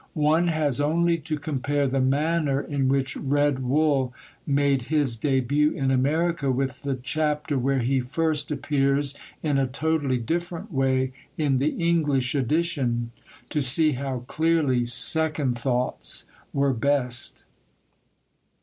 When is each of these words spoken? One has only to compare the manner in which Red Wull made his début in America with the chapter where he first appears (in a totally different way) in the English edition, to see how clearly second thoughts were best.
One 0.15 0.47
has 0.47 0.81
only 0.81 1.19
to 1.19 1.37
compare 1.37 1.87
the 1.87 2.01
manner 2.01 2.59
in 2.59 2.89
which 2.89 3.15
Red 3.17 3.59
Wull 3.59 4.15
made 4.47 4.85
his 4.89 5.15
début 5.15 5.75
in 5.75 5.91
America 5.91 6.49
with 6.51 6.81
the 6.81 6.95
chapter 6.95 7.55
where 7.59 7.81
he 7.81 7.99
first 7.99 8.49
appears 8.49 9.13
(in 9.43 9.59
a 9.59 9.67
totally 9.67 10.17
different 10.17 10.73
way) 10.73 11.13
in 11.37 11.57
the 11.57 11.75
English 11.87 12.33
edition, 12.33 13.11
to 13.49 13.61
see 13.61 13.91
how 13.91 14.23
clearly 14.25 14.87
second 14.87 15.55
thoughts 15.59 16.25
were 16.51 16.73
best. 16.73 17.43